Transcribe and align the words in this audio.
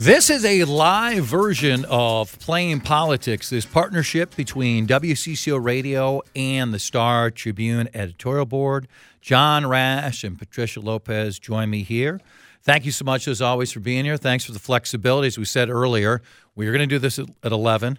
This 0.00 0.30
is 0.30 0.44
a 0.44 0.62
live 0.62 1.24
version 1.24 1.84
of 1.86 2.38
Playing 2.38 2.82
Politics, 2.82 3.50
this 3.50 3.66
partnership 3.66 4.36
between 4.36 4.86
WCCO 4.86 5.60
Radio 5.60 6.22
and 6.36 6.72
the 6.72 6.78
Star 6.78 7.32
Tribune 7.32 7.88
editorial 7.92 8.46
board. 8.46 8.86
John 9.20 9.66
Rash 9.66 10.22
and 10.22 10.38
Patricia 10.38 10.78
Lopez 10.78 11.40
join 11.40 11.68
me 11.70 11.82
here. 11.82 12.20
Thank 12.62 12.84
you 12.84 12.92
so 12.92 13.04
much, 13.04 13.26
as 13.26 13.42
always, 13.42 13.72
for 13.72 13.80
being 13.80 14.04
here. 14.04 14.16
Thanks 14.16 14.44
for 14.44 14.52
the 14.52 14.60
flexibility. 14.60 15.26
As 15.26 15.36
we 15.36 15.44
said 15.44 15.68
earlier, 15.68 16.22
we 16.54 16.68
are 16.68 16.70
going 16.70 16.88
to 16.88 16.94
do 16.94 17.00
this 17.00 17.18
at 17.18 17.50
11. 17.50 17.98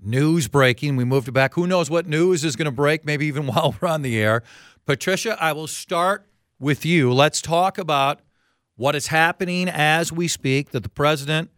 News 0.00 0.46
breaking. 0.46 0.94
We 0.94 1.02
moved 1.02 1.26
it 1.26 1.32
back. 1.32 1.54
Who 1.54 1.66
knows 1.66 1.90
what 1.90 2.06
news 2.06 2.44
is 2.44 2.54
going 2.54 2.66
to 2.66 2.70
break, 2.70 3.04
maybe 3.04 3.26
even 3.26 3.46
while 3.48 3.74
we're 3.80 3.88
on 3.88 4.02
the 4.02 4.20
air. 4.20 4.44
Patricia, 4.86 5.36
I 5.42 5.50
will 5.50 5.66
start 5.66 6.28
with 6.60 6.86
you. 6.86 7.12
Let's 7.12 7.42
talk 7.42 7.76
about 7.76 8.20
what 8.76 8.94
is 8.94 9.08
happening 9.08 9.68
as 9.68 10.12
we 10.12 10.28
speak 10.28 10.70
that 10.70 10.82
the 10.82 10.88
president 10.88 11.50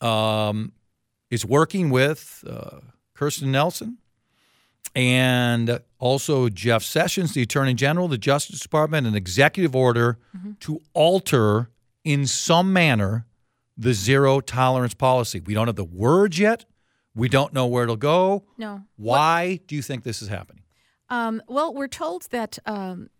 um, 0.00 0.72
is 1.30 1.44
working 1.44 1.90
with 1.90 2.44
uh, 2.48 2.80
Kirstjen 3.16 3.48
Nielsen 3.48 3.98
and 4.94 5.80
also 5.98 6.48
Jeff 6.48 6.82
Sessions, 6.82 7.34
the 7.34 7.42
Attorney 7.42 7.74
General, 7.74 8.08
the 8.08 8.18
Justice 8.18 8.60
Department, 8.60 9.06
an 9.06 9.14
executive 9.14 9.76
order 9.76 10.18
mm-hmm. 10.36 10.52
to 10.60 10.80
alter 10.94 11.70
in 12.04 12.26
some 12.26 12.72
manner 12.72 13.26
the 13.76 13.94
zero 13.94 14.40
tolerance 14.40 14.94
policy. 14.94 15.40
We 15.40 15.54
don't 15.54 15.68
have 15.68 15.76
the 15.76 15.84
words 15.84 16.38
yet. 16.38 16.64
We 17.14 17.28
don't 17.28 17.52
know 17.52 17.66
where 17.66 17.84
it'll 17.84 17.96
go. 17.96 18.44
No. 18.58 18.82
Why 18.96 19.52
what? 19.52 19.66
do 19.66 19.76
you 19.76 19.82
think 19.82 20.04
this 20.04 20.22
is 20.22 20.28
happening? 20.28 20.62
Um, 21.08 21.42
well, 21.48 21.74
we're 21.74 21.88
told 21.88 22.28
that 22.30 22.58
um, 22.66 23.10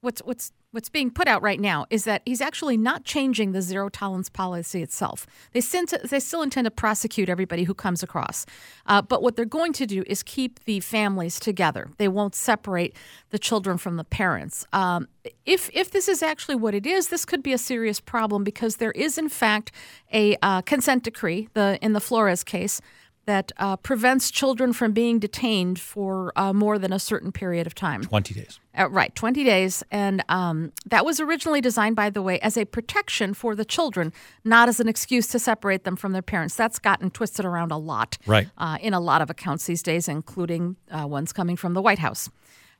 what's 0.00 0.20
what's 0.22 0.52
what's 0.70 0.90
being 0.90 1.10
put 1.10 1.26
out 1.26 1.42
right 1.42 1.60
now 1.60 1.86
is 1.88 2.04
that 2.04 2.20
he's 2.26 2.40
actually 2.40 2.76
not 2.76 3.04
changing 3.04 3.52
the 3.52 3.62
zero 3.62 3.88
tolerance 3.88 4.28
policy 4.28 4.82
itself. 4.82 5.26
They, 5.52 5.60
to, 5.60 6.00
they 6.04 6.20
still 6.20 6.42
intend 6.42 6.66
to 6.66 6.70
prosecute 6.70 7.28
everybody 7.28 7.64
who 7.64 7.74
comes 7.74 8.02
across. 8.02 8.44
Uh, 8.86 9.00
but 9.00 9.22
what 9.22 9.36
they're 9.36 9.44
going 9.44 9.72
to 9.74 9.86
do 9.86 10.04
is 10.06 10.22
keep 10.22 10.64
the 10.64 10.80
families 10.80 11.40
together. 11.40 11.88
They 11.96 12.08
won't 12.08 12.34
separate 12.34 12.94
the 13.30 13.38
children 13.38 13.78
from 13.78 13.96
the 13.96 14.04
parents. 14.04 14.66
Um, 14.72 15.08
if, 15.46 15.70
if 15.72 15.90
this 15.90 16.06
is 16.06 16.22
actually 16.22 16.56
what 16.56 16.74
it 16.74 16.86
is, 16.86 17.08
this 17.08 17.24
could 17.24 17.42
be 17.42 17.52
a 17.52 17.58
serious 17.58 18.00
problem 18.00 18.44
because 18.44 18.76
there 18.76 18.92
is, 18.92 19.16
in 19.16 19.28
fact, 19.28 19.72
a 20.12 20.36
uh, 20.42 20.60
consent 20.62 21.02
decree 21.02 21.48
the, 21.54 21.78
in 21.80 21.94
the 21.94 22.00
Flores 22.00 22.44
case 22.44 22.80
that 23.28 23.52
uh, 23.58 23.76
prevents 23.76 24.30
children 24.30 24.72
from 24.72 24.92
being 24.92 25.18
detained 25.18 25.78
for 25.78 26.32
uh, 26.34 26.50
more 26.50 26.78
than 26.78 26.94
a 26.94 26.98
certain 26.98 27.30
period 27.30 27.66
of 27.66 27.74
time 27.74 28.00
20 28.02 28.32
days. 28.32 28.58
Uh, 28.76 28.88
right, 28.88 29.14
20 29.14 29.44
days. 29.44 29.84
And 29.90 30.24
um, 30.30 30.72
that 30.86 31.04
was 31.04 31.20
originally 31.20 31.60
designed, 31.60 31.94
by 31.94 32.08
the 32.08 32.22
way, 32.22 32.40
as 32.40 32.56
a 32.56 32.64
protection 32.64 33.34
for 33.34 33.54
the 33.54 33.66
children, 33.66 34.14
not 34.44 34.70
as 34.70 34.80
an 34.80 34.88
excuse 34.88 35.26
to 35.28 35.38
separate 35.38 35.84
them 35.84 35.94
from 35.94 36.12
their 36.12 36.22
parents. 36.22 36.54
That's 36.54 36.78
gotten 36.78 37.10
twisted 37.10 37.44
around 37.44 37.70
a 37.70 37.76
lot 37.76 38.16
right. 38.24 38.48
Uh, 38.56 38.78
in 38.80 38.94
a 38.94 39.00
lot 39.00 39.20
of 39.20 39.28
accounts 39.28 39.66
these 39.66 39.82
days, 39.82 40.08
including 40.08 40.76
uh, 40.90 41.06
ones 41.06 41.34
coming 41.34 41.56
from 41.56 41.74
the 41.74 41.82
White 41.82 41.98
House. 41.98 42.30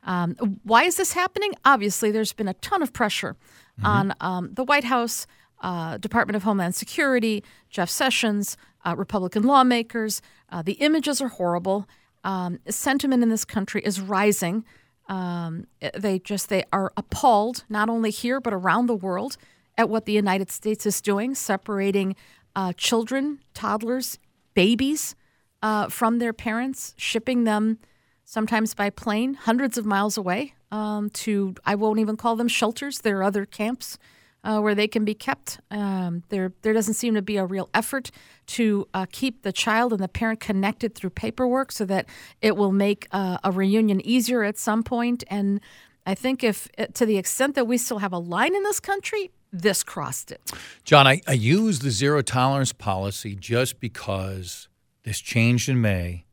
Um, 0.04 0.34
why 0.64 0.84
is 0.84 0.96
this 0.96 1.12
happening? 1.12 1.52
Obviously, 1.66 2.10
there's 2.10 2.32
been 2.32 2.48
a 2.48 2.54
ton 2.54 2.80
of 2.80 2.94
pressure 2.94 3.36
mm-hmm. 3.78 3.86
on 3.86 4.14
um, 4.22 4.54
the 4.54 4.64
White 4.64 4.84
House, 4.84 5.26
uh, 5.60 5.96
Department 5.98 6.36
of 6.36 6.42
Homeland 6.42 6.74
Security, 6.74 7.42
Jeff 7.68 7.90
Sessions, 7.90 8.56
uh, 8.84 8.94
Republican 8.96 9.42
lawmakers. 9.42 10.22
Uh, 10.50 10.62
the 10.62 10.74
images 10.74 11.20
are 11.20 11.28
horrible. 11.28 11.88
Um, 12.24 12.58
sentiment 12.68 13.22
in 13.22 13.28
this 13.28 13.44
country 13.44 13.80
is 13.84 14.00
rising. 14.00 14.64
Um, 15.08 15.66
they 15.94 16.18
just 16.18 16.48
they 16.48 16.64
are 16.72 16.92
appalled, 16.96 17.64
not 17.68 17.88
only 17.88 18.10
here 18.10 18.40
but 18.40 18.52
around 18.52 18.86
the 18.86 18.94
world, 18.94 19.36
at 19.76 19.88
what 19.88 20.04
the 20.04 20.12
United 20.12 20.50
States 20.50 20.84
is 20.84 21.00
doing, 21.00 21.34
separating 21.34 22.16
uh, 22.54 22.72
children, 22.76 23.40
toddlers, 23.54 24.18
babies 24.54 25.14
uh, 25.62 25.88
from 25.88 26.18
their 26.18 26.32
parents, 26.32 26.94
shipping 26.96 27.44
them 27.44 27.78
sometimes 28.24 28.74
by 28.74 28.90
plane 28.90 29.34
hundreds 29.34 29.78
of 29.78 29.86
miles 29.86 30.18
away 30.18 30.54
um, 30.70 31.08
to 31.10 31.54
I 31.64 31.74
won't 31.74 31.98
even 32.00 32.16
call 32.16 32.36
them 32.36 32.48
shelters. 32.48 33.00
There 33.00 33.18
are 33.18 33.22
other 33.22 33.46
camps 33.46 33.98
uh, 34.44 34.60
where 34.60 34.74
they 34.74 34.88
can 34.88 35.04
be 35.04 35.14
kept. 35.14 35.60
Um, 35.70 36.22
there, 36.28 36.52
there 36.62 36.72
doesn't 36.72 36.94
seem 36.94 37.14
to 37.14 37.22
be 37.22 37.36
a 37.36 37.44
real 37.44 37.68
effort 37.74 38.10
to 38.46 38.88
uh, 38.94 39.06
keep 39.10 39.42
the 39.42 39.52
child 39.52 39.92
and 39.92 40.02
the 40.02 40.08
parent 40.08 40.40
connected 40.40 40.94
through 40.94 41.10
paperwork 41.10 41.72
so 41.72 41.84
that 41.86 42.06
it 42.40 42.56
will 42.56 42.72
make 42.72 43.08
uh, 43.12 43.38
a 43.44 43.50
reunion 43.50 44.04
easier 44.06 44.42
at 44.42 44.58
some 44.58 44.82
point. 44.82 45.24
And 45.28 45.60
I 46.06 46.14
think 46.14 46.42
if, 46.42 46.68
uh, 46.78 46.86
to 46.94 47.04
the 47.04 47.18
extent 47.18 47.54
that 47.56 47.66
we 47.66 47.78
still 47.78 47.98
have 47.98 48.12
a 48.12 48.18
line 48.18 48.54
in 48.54 48.62
this 48.62 48.80
country, 48.80 49.30
this 49.52 49.82
crossed 49.82 50.30
it. 50.30 50.40
John, 50.84 51.06
I, 51.06 51.20
I 51.26 51.32
use 51.32 51.80
the 51.80 51.90
zero 51.90 52.22
tolerance 52.22 52.72
policy 52.72 53.34
just 53.34 53.80
because 53.80 54.68
this 55.04 55.20
changed 55.20 55.68
in 55.68 55.80
May. 55.80 56.24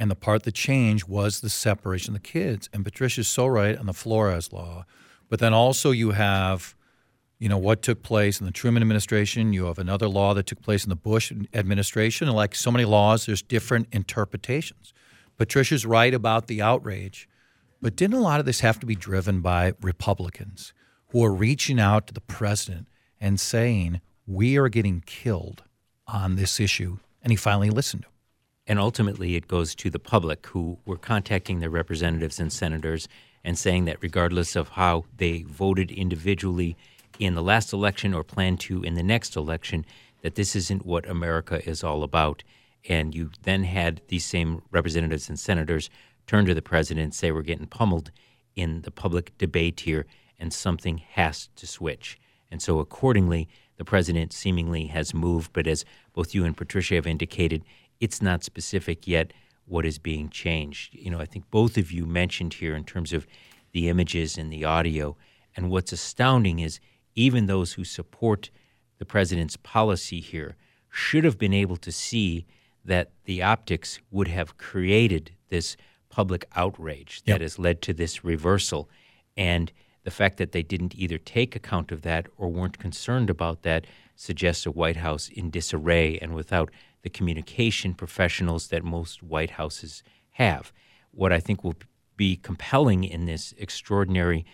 And 0.00 0.10
the 0.10 0.16
part 0.16 0.44
that 0.44 0.54
changed 0.54 1.08
was 1.08 1.40
the 1.40 1.50
separation 1.50 2.14
of 2.14 2.22
the 2.22 2.28
kids. 2.28 2.68
And 2.72 2.84
Patricia's 2.84 3.26
so 3.26 3.46
right 3.46 3.76
on 3.76 3.86
the 3.86 3.92
Flores 3.92 4.52
law. 4.52 4.84
But 5.28 5.40
then 5.40 5.52
also 5.52 5.90
you 5.90 6.12
have 6.12 6.76
you 7.38 7.48
know 7.48 7.58
what 7.58 7.82
took 7.82 8.02
place 8.02 8.40
in 8.40 8.46
the 8.46 8.52
Truman 8.52 8.82
administration. 8.82 9.52
You 9.52 9.66
have 9.66 9.78
another 9.78 10.08
law 10.08 10.34
that 10.34 10.46
took 10.46 10.60
place 10.62 10.84
in 10.84 10.90
the 10.90 10.96
Bush 10.96 11.32
administration, 11.54 12.28
and 12.28 12.36
like 12.36 12.54
so 12.54 12.70
many 12.70 12.84
laws, 12.84 13.26
there's 13.26 13.42
different 13.42 13.88
interpretations. 13.92 14.92
Patricia's 15.36 15.86
right 15.86 16.12
about 16.12 16.48
the 16.48 16.60
outrage, 16.60 17.28
but 17.80 17.94
didn't 17.94 18.16
a 18.16 18.22
lot 18.22 18.40
of 18.40 18.46
this 18.46 18.60
have 18.60 18.80
to 18.80 18.86
be 18.86 18.96
driven 18.96 19.40
by 19.40 19.74
Republicans 19.80 20.72
who 21.10 21.24
are 21.24 21.32
reaching 21.32 21.78
out 21.78 22.06
to 22.08 22.14
the 22.14 22.20
president 22.20 22.88
and 23.20 23.38
saying 23.38 24.00
we 24.26 24.58
are 24.58 24.68
getting 24.68 25.02
killed 25.06 25.62
on 26.06 26.36
this 26.36 26.58
issue, 26.58 26.98
and 27.22 27.32
he 27.32 27.36
finally 27.36 27.70
listened 27.70 28.02
to. 28.02 28.08
And 28.66 28.78
ultimately, 28.78 29.34
it 29.34 29.48
goes 29.48 29.74
to 29.76 29.88
the 29.88 29.98
public 29.98 30.46
who 30.48 30.78
were 30.84 30.98
contacting 30.98 31.60
their 31.60 31.70
representatives 31.70 32.38
and 32.38 32.52
senators 32.52 33.08
and 33.42 33.58
saying 33.58 33.86
that 33.86 33.96
regardless 34.02 34.56
of 34.56 34.70
how 34.70 35.04
they 35.16 35.42
voted 35.42 35.90
individually 35.90 36.76
in 37.18 37.34
the 37.34 37.42
last 37.42 37.72
election 37.72 38.14
or 38.14 38.22
plan 38.22 38.56
to 38.56 38.82
in 38.82 38.94
the 38.94 39.02
next 39.02 39.36
election 39.36 39.84
that 40.22 40.34
this 40.34 40.56
isn't 40.56 40.86
what 40.86 41.08
America 41.08 41.66
is 41.68 41.84
all 41.84 42.02
about. 42.02 42.42
And 42.88 43.14
you 43.14 43.30
then 43.42 43.64
had 43.64 44.00
these 44.08 44.24
same 44.24 44.62
representatives 44.70 45.28
and 45.28 45.38
senators 45.38 45.90
turn 46.26 46.46
to 46.46 46.54
the 46.54 46.62
president 46.62 47.04
and 47.04 47.14
say, 47.14 47.30
We're 47.32 47.42
getting 47.42 47.66
pummeled 47.66 48.10
in 48.56 48.82
the 48.82 48.90
public 48.90 49.36
debate 49.38 49.80
here, 49.80 50.06
and 50.38 50.52
something 50.52 50.98
has 50.98 51.48
to 51.56 51.66
switch. 51.66 52.18
And 52.50 52.62
so, 52.62 52.78
accordingly, 52.78 53.48
the 53.76 53.84
president 53.84 54.32
seemingly 54.32 54.86
has 54.86 55.14
moved. 55.14 55.52
But 55.52 55.66
as 55.66 55.84
both 56.12 56.34
you 56.34 56.44
and 56.44 56.56
Patricia 56.56 56.96
have 56.96 57.06
indicated, 57.06 57.64
it's 58.00 58.22
not 58.22 58.44
specific 58.44 59.06
yet 59.06 59.32
what 59.66 59.84
is 59.84 59.98
being 59.98 60.30
changed. 60.30 60.94
You 60.94 61.10
know, 61.10 61.20
I 61.20 61.26
think 61.26 61.50
both 61.50 61.76
of 61.76 61.92
you 61.92 62.06
mentioned 62.06 62.54
here 62.54 62.74
in 62.74 62.84
terms 62.84 63.12
of 63.12 63.26
the 63.72 63.88
images 63.88 64.38
and 64.38 64.52
the 64.52 64.64
audio. 64.64 65.16
And 65.56 65.70
what's 65.70 65.92
astounding 65.92 66.58
is 66.58 66.80
even 67.18 67.46
those 67.46 67.72
who 67.72 67.84
support 67.84 68.48
the 68.98 69.04
president's 69.04 69.56
policy 69.56 70.20
here 70.20 70.56
should 70.88 71.24
have 71.24 71.36
been 71.36 71.52
able 71.52 71.76
to 71.76 71.90
see 71.90 72.46
that 72.84 73.10
the 73.24 73.42
optics 73.42 73.98
would 74.10 74.28
have 74.28 74.56
created 74.56 75.32
this 75.48 75.76
public 76.08 76.46
outrage 76.54 77.22
that 77.24 77.32
yep. 77.32 77.40
has 77.40 77.58
led 77.58 77.82
to 77.82 77.92
this 77.92 78.24
reversal. 78.24 78.88
And 79.36 79.72
the 80.04 80.10
fact 80.12 80.36
that 80.38 80.52
they 80.52 80.62
didn't 80.62 80.94
either 80.94 81.18
take 81.18 81.56
account 81.56 81.92
of 81.92 82.02
that 82.02 82.28
or 82.36 82.48
weren't 82.48 82.78
concerned 82.78 83.28
about 83.28 83.62
that 83.62 83.86
suggests 84.14 84.64
a 84.64 84.70
White 84.70 84.96
House 84.96 85.28
in 85.28 85.50
disarray 85.50 86.18
and 86.18 86.34
without 86.34 86.70
the 87.02 87.10
communication 87.10 87.94
professionals 87.94 88.68
that 88.68 88.84
most 88.84 89.22
White 89.22 89.50
Houses 89.50 90.02
have. 90.30 90.72
What 91.10 91.32
I 91.32 91.40
think 91.40 91.64
will 91.64 91.76
be 92.16 92.36
compelling 92.36 93.04
in 93.04 93.26
this 93.26 93.54
extraordinary 93.58 94.46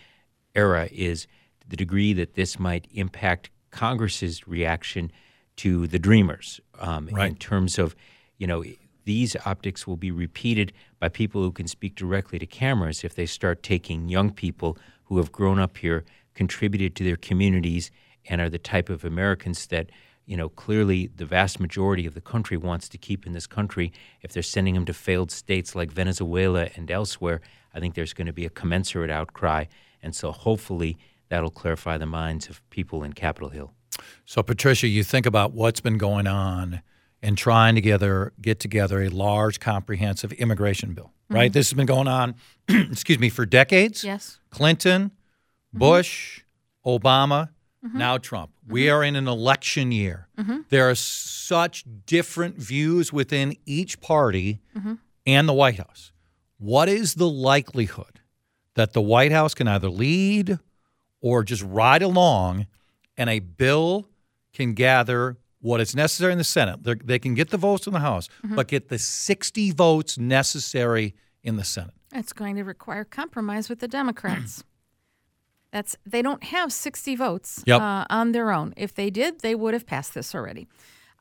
era 0.55 0.89
is 0.91 1.27
the 1.67 1.75
degree 1.75 2.13
that 2.13 2.35
this 2.35 2.59
might 2.59 2.87
impact 2.93 3.49
Congress's 3.71 4.47
reaction 4.47 5.11
to 5.57 5.87
the 5.87 5.99
Dreamers 5.99 6.59
um, 6.79 7.09
right. 7.11 7.31
in 7.31 7.35
terms 7.35 7.79
of, 7.79 7.95
you 8.37 8.47
know, 8.47 8.63
these 9.05 9.35
optics 9.45 9.85
will 9.85 9.97
be 9.97 10.11
repeated 10.11 10.73
by 10.99 11.09
people 11.09 11.41
who 11.41 11.51
can 11.51 11.67
speak 11.67 11.95
directly 11.95 12.39
to 12.39 12.45
cameras 12.45 13.03
if 13.03 13.15
they 13.15 13.25
start 13.25 13.63
taking 13.63 14.09
young 14.09 14.31
people 14.31 14.77
who 15.05 15.17
have 15.17 15.31
grown 15.31 15.59
up 15.59 15.77
here, 15.77 16.03
contributed 16.33 16.95
to 16.95 17.03
their 17.03 17.15
communities, 17.15 17.91
and 18.27 18.41
are 18.41 18.49
the 18.49 18.57
type 18.57 18.89
of 18.89 19.05
Americans 19.05 19.67
that 19.67 19.91
you 20.25 20.35
know, 20.35 20.49
clearly 20.49 21.07
the 21.15 21.25
vast 21.25 21.59
majority 21.59 22.05
of 22.05 22.13
the 22.13 22.21
country 22.21 22.57
wants 22.57 22.89
to 22.89 22.97
keep 22.97 23.25
in 23.25 23.33
this 23.33 23.47
country. 23.47 23.93
If 24.21 24.33
they're 24.33 24.43
sending 24.43 24.73
them 24.73 24.85
to 24.85 24.93
failed 24.93 25.31
states 25.31 25.75
like 25.75 25.91
Venezuela 25.91 26.69
and 26.75 26.89
elsewhere, 26.89 27.41
I 27.73 27.79
think 27.79 27.93
there's 27.93 28.13
going 28.13 28.27
to 28.27 28.33
be 28.33 28.45
a 28.45 28.49
commensurate 28.49 29.11
outcry. 29.11 29.65
And 30.01 30.15
so 30.15 30.31
hopefully 30.31 30.97
that'll 31.29 31.49
clarify 31.49 31.97
the 31.97 32.05
minds 32.05 32.49
of 32.49 32.67
people 32.69 33.03
in 33.03 33.13
Capitol 33.13 33.49
Hill. 33.49 33.73
So, 34.25 34.43
Patricia, 34.43 34.87
you 34.87 35.03
think 35.03 35.25
about 35.25 35.53
what's 35.53 35.81
been 35.81 35.97
going 35.97 36.27
on 36.27 36.81
and 37.21 37.37
trying 37.37 37.75
together 37.75 38.33
get 38.41 38.59
together 38.59 39.01
a 39.01 39.09
large, 39.09 39.59
comprehensive 39.59 40.31
immigration 40.33 40.93
bill, 40.93 41.11
right? 41.29 41.49
Mm-hmm. 41.49 41.53
This 41.53 41.69
has 41.69 41.73
been 41.75 41.85
going 41.85 42.07
on, 42.07 42.35
excuse 42.69 43.19
me, 43.19 43.29
for 43.29 43.45
decades. 43.45 44.03
Yes. 44.03 44.39
Clinton, 44.49 45.05
mm-hmm. 45.09 45.79
Bush, 45.79 46.41
mm-hmm. 46.85 47.07
Obama. 47.07 47.49
now 47.93 48.17
Trump. 48.17 48.51
We 48.67 48.89
are 48.89 49.03
in 49.03 49.15
an 49.15 49.27
election 49.27 49.91
year. 49.91 50.27
There 50.69 50.89
are 50.89 50.95
such 50.95 51.85
different 52.05 52.57
views 52.57 53.13
within 53.13 53.55
each 53.65 54.01
party 54.01 54.59
and 55.25 55.47
the 55.47 55.53
White 55.53 55.77
House. 55.77 56.11
What 56.57 56.89
is 56.89 57.15
the 57.15 57.29
likelihood 57.29 58.21
that 58.75 58.93
the 58.93 59.01
White 59.01 59.31
House 59.31 59.53
can 59.53 59.67
either 59.67 59.89
lead 59.89 60.59
or 61.25 61.43
just 61.43 61.63
ride 61.63 62.03
along 62.03 62.67
and 63.17 63.31
a 63.31 63.39
bill 63.39 64.07
can 64.53 64.75
gather 64.75 65.37
what 65.59 65.81
is 65.81 65.95
necessary 65.95 66.31
in 66.31 66.37
the 66.37 66.43
Senate? 66.43 66.83
They're, 66.83 66.93
they 67.03 67.17
can 67.17 67.33
get 67.33 67.49
the 67.49 67.57
votes 67.57 67.87
in 67.87 67.93
the 67.93 67.99
House, 67.99 68.29
but 68.43 68.67
get 68.67 68.89
the 68.89 68.99
60 68.99 69.71
votes 69.71 70.19
necessary 70.19 71.15
in 71.41 71.55
the 71.55 71.63
Senate. 71.63 71.95
It's 72.13 72.31
going 72.31 72.57
to 72.57 72.63
require 72.63 73.03
compromise 73.03 73.69
with 73.69 73.79
the 73.79 73.87
Democrats. 73.99 74.63
That's 75.71 75.97
they 76.05 76.21
don't 76.21 76.43
have 76.43 76.71
60 76.71 77.15
votes 77.15 77.63
Yep. 77.65 77.81
uh, 77.81 78.05
on 78.11 78.31
their 78.31 78.51
own. 78.51 78.75
If 78.77 78.93
they 78.93 79.09
did, 79.09 79.39
they 79.41 79.55
would 79.55 79.73
have 79.73 79.87
passed 79.87 80.13
this 80.13 80.35
already. 80.35 80.67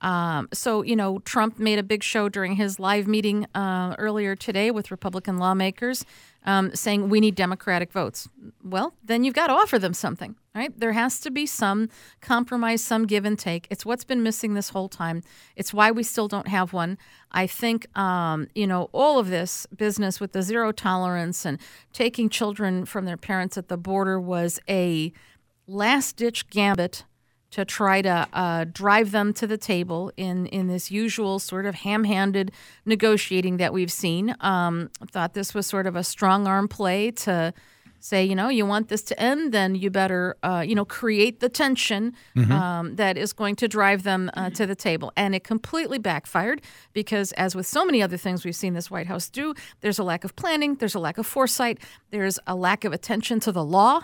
Um, 0.05 0.49
so 0.53 0.83
you 0.83 0.95
know, 0.95 1.19
Trump 1.21 1.59
made 1.59 1.79
a 1.79 1.83
big 1.83 2.03
show 2.03 2.29
during 2.29 2.57
his 2.57 2.79
live 2.79 3.09
meeting 3.09 3.47
uh, 3.55 3.95
earlier 3.99 4.37
today 4.37 4.71
with 4.71 4.91
Republican 4.91 5.39
lawmakers, 5.39 6.05
um, 6.45 6.75
saying 6.75 7.09
we 7.09 7.21
need 7.21 7.35
Democratic 7.35 7.91
votes. 7.91 8.29
Well, 8.63 8.93
then 9.03 9.25
you've 9.25 9.35
got 9.35 9.47
to 9.47 9.55
offer 9.55 9.79
them 9.79 9.95
something, 9.95 10.37
right? 10.55 10.79
There 10.79 10.93
has 10.93 11.21
to 11.21 11.31
be 11.31 11.47
some 11.47 11.89
compromise, 12.21 12.85
some 12.85 13.07
give 13.07 13.25
and 13.25 13.39
take. 13.39 13.67
It's 13.71 13.87
what's 13.87 14.05
been 14.05 14.23
missing 14.23 14.53
this 14.53 14.69
whole 14.69 14.91
time. 14.91 15.23
It's 15.57 15.73
why 15.73 15.91
we 15.91 16.03
still 16.03 16.29
don't 16.29 16.49
have 16.49 16.75
one. 16.75 16.99
I 17.33 17.47
think 17.47 17.87
um, 17.99 18.49
you 18.55 18.67
know 18.67 18.91
all 18.93 19.19
of 19.19 19.31
this 19.31 19.67
business 19.75 20.21
with 20.21 20.33
the 20.33 20.43
zero 20.43 20.71
tolerance 20.71 21.47
and 21.47 21.59
taking 21.95 22.29
children 22.29 22.85
from 22.85 23.07
their 23.07 23.17
parents 23.17 23.57
at 23.57 23.69
the 23.69 23.79
border 23.79 24.21
was 24.21 24.61
a 24.69 25.15
last 25.67 26.17
ditch 26.17 26.51
gambit 26.51 27.05
to 27.55 27.65
try 27.65 28.03
to 28.03 28.27
uh, 28.33 28.65
drive 28.73 29.13
them 29.13 29.33
to 29.33 29.47
the 29.47 29.57
table 29.57 30.11
in, 30.17 30.47
in 30.47 30.67
this 30.67 30.91
usual 30.91 31.39
sort 31.39 31.67
of 31.67 31.77
ham 31.77 32.03
handed 32.03 32.51
negotiating 32.85 33.59
that 33.59 33.73
we've 33.73 33.93
seen. 33.93 34.35
Um, 34.41 34.91
I 35.01 35.05
thought 35.07 35.35
this 35.35 35.55
was 35.55 35.65
sort 35.65 35.87
of 35.87 35.95
a 35.95 36.03
strong 36.03 36.49
arm 36.49 36.67
play 36.67 37.13
to 37.13 37.55
say, 38.01 38.25
you 38.25 38.35
know, 38.35 38.49
you 38.49 38.67
want 38.67 38.89
this 38.89 39.03
to 39.05 39.19
end, 39.21 39.53
then 39.53 39.77
you 39.77 39.89
better, 39.89 40.37
uh, 40.43 40.65
you 40.67 40.75
know, 40.75 40.85
create 40.85 41.39
the 41.39 41.49
tension 41.49 42.13
um, 42.53 42.97
that 42.97 43.17
is 43.17 43.33
going 43.33 43.55
to 43.55 43.69
drive 43.69 44.03
them 44.03 44.33
uh, 44.35 44.51
to 44.51 44.67
the 44.67 44.75
table. 44.75 45.13
And 45.17 45.33
it 45.33 45.45
completely 45.45 45.99
backfired 45.99 46.61
because, 46.93 47.31
as 47.33 47.55
with 47.55 47.69
so 47.69 47.85
many 47.85 48.03
other 48.03 48.17
things 48.17 48.45
we've 48.45 48.57
seen 48.57 48.75
this 48.75 48.91
White 48.91 49.07
House 49.07 49.31
do, 49.31 49.55
there's 49.81 50.01
a 50.01 50.05
lack 50.05 50.25
of 50.25 50.35
planning, 50.35 50.75
there's 50.75 50.97
a 50.97 50.99
lack 50.99 51.19
of 51.19 51.27
foresight, 51.27 51.79
there's 52.11 52.41
a 52.49 52.57
lack 52.57 52.85
of 52.85 52.93
attention 52.93 53.39
to 53.41 53.53
the 53.53 53.65
law 53.65 54.03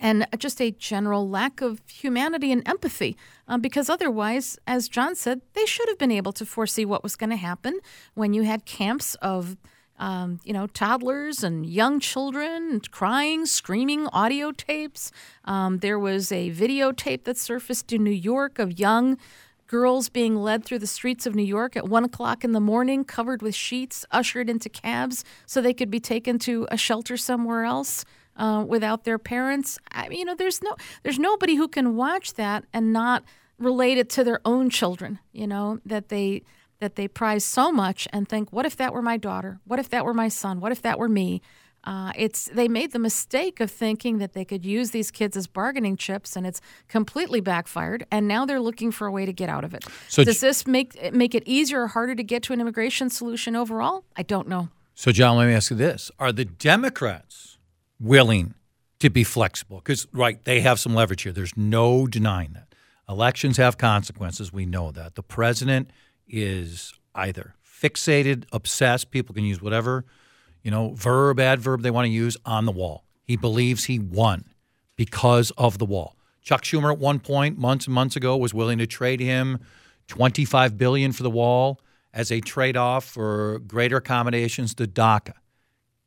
and 0.00 0.26
just 0.38 0.60
a 0.60 0.70
general 0.70 1.28
lack 1.28 1.60
of 1.60 1.80
humanity 1.88 2.52
and 2.52 2.66
empathy. 2.68 3.16
Um, 3.48 3.60
because 3.60 3.88
otherwise, 3.88 4.58
as 4.66 4.88
John 4.88 5.14
said, 5.14 5.40
they 5.54 5.66
should 5.66 5.88
have 5.88 5.98
been 5.98 6.12
able 6.12 6.32
to 6.32 6.46
foresee 6.46 6.84
what 6.84 7.02
was 7.02 7.16
going 7.16 7.30
to 7.30 7.36
happen 7.36 7.78
when 8.14 8.32
you 8.32 8.42
had 8.42 8.64
camps 8.64 9.14
of. 9.16 9.56
Um, 9.98 10.40
you 10.44 10.52
know, 10.52 10.66
toddlers 10.66 11.42
and 11.42 11.64
young 11.64 12.00
children 12.00 12.82
crying, 12.90 13.46
screaming, 13.46 14.08
audio 14.08 14.52
tapes. 14.52 15.10
Um, 15.46 15.78
there 15.78 15.98
was 15.98 16.30
a 16.30 16.50
videotape 16.50 17.24
that 17.24 17.38
surfaced 17.38 17.90
in 17.94 18.04
New 18.04 18.10
York 18.10 18.58
of 18.58 18.78
young 18.78 19.16
girls 19.66 20.08
being 20.08 20.36
led 20.36 20.64
through 20.64 20.78
the 20.78 20.86
streets 20.86 21.26
of 21.26 21.34
New 21.34 21.42
York 21.42 21.76
at 21.76 21.88
one 21.88 22.04
o'clock 22.04 22.44
in 22.44 22.52
the 22.52 22.60
morning, 22.60 23.04
covered 23.04 23.42
with 23.42 23.54
sheets, 23.54 24.04
ushered 24.10 24.48
into 24.48 24.68
cabs 24.68 25.24
so 25.46 25.60
they 25.60 25.74
could 25.74 25.90
be 25.90 26.00
taken 26.00 26.38
to 26.40 26.66
a 26.70 26.76
shelter 26.76 27.16
somewhere 27.16 27.64
else 27.64 28.04
uh, 28.36 28.64
without 28.66 29.04
their 29.04 29.18
parents. 29.18 29.78
I 29.92 30.08
mean, 30.08 30.18
you 30.18 30.24
know, 30.24 30.34
there's 30.34 30.62
no, 30.62 30.76
there's 31.02 31.18
nobody 31.18 31.56
who 31.56 31.68
can 31.68 31.96
watch 31.96 32.34
that 32.34 32.64
and 32.72 32.92
not 32.92 33.24
relate 33.58 33.98
it 33.98 34.10
to 34.10 34.24
their 34.24 34.40
own 34.44 34.70
children. 34.70 35.18
You 35.32 35.46
know 35.46 35.80
that 35.84 36.08
they 36.08 36.42
that 36.78 36.96
they 36.96 37.08
prize 37.08 37.44
so 37.44 37.72
much 37.72 38.06
and 38.12 38.28
think, 38.28 38.52
what 38.52 38.66
if 38.66 38.76
that 38.76 38.92
were 38.92 39.02
my 39.02 39.16
daughter? 39.16 39.60
What 39.64 39.78
if 39.78 39.88
that 39.90 40.04
were 40.04 40.12
my 40.12 40.28
son? 40.28 40.60
What 40.60 40.72
if 40.72 40.82
that 40.82 40.98
were 40.98 41.08
me? 41.08 41.40
Uh, 41.84 42.12
it's 42.16 42.46
they 42.46 42.66
made 42.66 42.90
the 42.90 42.98
mistake 42.98 43.60
of 43.60 43.70
thinking 43.70 44.18
that 44.18 44.32
they 44.32 44.44
could 44.44 44.66
use 44.66 44.90
these 44.90 45.12
kids 45.12 45.36
as 45.36 45.46
bargaining 45.46 45.96
chips, 45.96 46.34
and 46.34 46.44
it's 46.44 46.60
completely 46.88 47.40
backfired. 47.40 48.04
And 48.10 48.26
now 48.26 48.44
they're 48.44 48.60
looking 48.60 48.90
for 48.90 49.06
a 49.06 49.12
way 49.12 49.24
to 49.24 49.32
get 49.32 49.48
out 49.48 49.62
of 49.62 49.72
it. 49.72 49.84
So 50.08 50.24
Does 50.24 50.40
this 50.40 50.66
make 50.66 51.12
make 51.12 51.34
it 51.34 51.44
easier 51.46 51.82
or 51.82 51.86
harder 51.86 52.16
to 52.16 52.24
get 52.24 52.42
to 52.44 52.52
an 52.52 52.60
immigration 52.60 53.08
solution 53.08 53.54
overall? 53.54 54.04
I 54.16 54.22
don't 54.24 54.48
know. 54.48 54.68
So, 54.94 55.12
John, 55.12 55.36
let 55.36 55.46
me 55.46 55.54
ask 55.54 55.70
you 55.70 55.76
this: 55.76 56.10
Are 56.18 56.32
the 56.32 56.44
Democrats 56.44 57.55
willing 58.00 58.54
to 59.00 59.10
be 59.10 59.24
flexible? 59.24 59.78
Because, 59.78 60.06
right, 60.12 60.42
they 60.44 60.60
have 60.60 60.80
some 60.80 60.94
leverage 60.94 61.22
here. 61.22 61.32
There's 61.32 61.56
no 61.56 62.06
denying 62.06 62.52
that. 62.54 62.74
Elections 63.08 63.56
have 63.56 63.78
consequences. 63.78 64.52
We 64.52 64.66
know 64.66 64.90
that. 64.92 65.14
The 65.14 65.22
president 65.22 65.90
is 66.28 66.92
either 67.14 67.54
fixated, 67.64 68.44
obsessed. 68.52 69.10
People 69.10 69.34
can 69.34 69.44
use 69.44 69.62
whatever, 69.62 70.04
you 70.62 70.70
know, 70.70 70.94
verb, 70.94 71.38
adverb 71.38 71.82
they 71.82 71.90
want 71.90 72.06
to 72.06 72.10
use 72.10 72.36
on 72.44 72.64
the 72.64 72.72
wall. 72.72 73.04
He 73.22 73.36
believes 73.36 73.84
he 73.84 73.98
won 73.98 74.44
because 74.96 75.50
of 75.52 75.78
the 75.78 75.84
wall. 75.84 76.16
Chuck 76.42 76.62
Schumer 76.62 76.92
at 76.92 76.98
one 76.98 77.20
point, 77.20 77.58
months 77.58 77.86
and 77.86 77.94
months 77.94 78.16
ago, 78.16 78.36
was 78.36 78.54
willing 78.54 78.78
to 78.78 78.86
trade 78.86 79.20
him 79.20 79.58
25 80.08 80.78
billion 80.78 81.12
for 81.12 81.22
the 81.22 81.30
wall 81.30 81.80
as 82.12 82.30
a 82.30 82.40
trade-off 82.40 83.04
for 83.04 83.58
greater 83.66 83.96
accommodations 83.96 84.74
to 84.74 84.86
DACA. 84.86 85.32